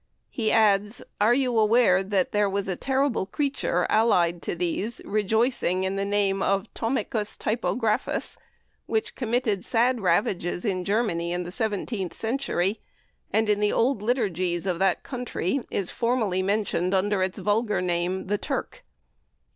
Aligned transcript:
He 0.31 0.51
adds, 0.51 1.03
"Are 1.21 1.35
you 1.35 1.55
aware 1.59 2.01
that 2.01 2.31
there 2.31 2.49
was 2.49 2.67
a 2.67 2.75
terrible 2.75 3.27
creature 3.27 3.85
allied 3.87 4.41
to 4.41 4.55
these, 4.55 4.99
rejoicing 5.05 5.83
in 5.83 5.95
the 5.95 6.05
name 6.05 6.41
of 6.41 6.73
Tomicus 6.73 7.37
Typographus, 7.37 8.35
which 8.87 9.13
committed 9.13 9.63
sad 9.63 10.01
ravages 10.01 10.65
in 10.65 10.85
Germany 10.85 11.31
in 11.31 11.43
the 11.43 11.51
seventeenth 11.51 12.15
century, 12.15 12.81
and 13.31 13.47
in 13.47 13.59
the 13.59 13.71
old 13.71 14.01
liturgies 14.01 14.65
of 14.65 14.79
that 14.79 15.03
country 15.03 15.59
is 15.69 15.91
formally 15.91 16.41
mentioned 16.41 16.95
under 16.95 17.21
its 17.21 17.37
vulgar 17.37 17.79
name, 17.79 18.25
'The 18.25 18.39
Turk'?" 18.39 18.83